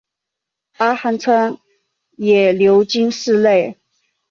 [0.77, 1.59] 阿寒川
[2.17, 3.77] 也流经市内。